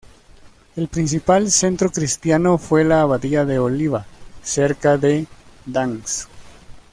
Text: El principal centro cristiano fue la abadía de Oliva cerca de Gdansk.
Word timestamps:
El 0.75 0.87
principal 0.87 1.51
centro 1.51 1.91
cristiano 1.91 2.57
fue 2.57 2.83
la 2.83 3.01
abadía 3.03 3.45
de 3.45 3.59
Oliva 3.59 4.07
cerca 4.43 4.97
de 4.97 5.27
Gdansk. 5.67 6.27